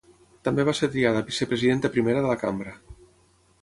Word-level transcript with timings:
També 0.47 0.65
va 0.69 0.73
ser 0.79 0.89
triada 0.95 1.23
vicepresidenta 1.29 1.95
primera 1.99 2.27
de 2.27 2.33
la 2.35 2.43
cambra. 2.47 2.79